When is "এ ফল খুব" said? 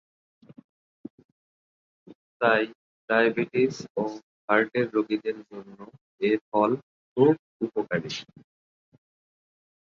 6.21-7.33